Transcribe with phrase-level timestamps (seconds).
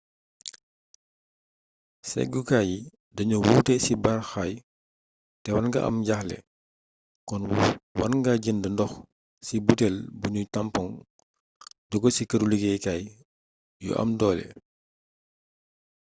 [2.09, 2.77] séggukaay yi
[3.15, 4.53] dañoo wuute ci baaxaay
[5.41, 6.37] té war nga am jaaxle
[7.27, 7.41] kon
[7.99, 8.91] war nga jënd ndox
[9.45, 10.87] ci butel buñu tampoŋ
[11.89, 13.01] joggé ci këru liggéey kay
[13.83, 14.45] yu am doole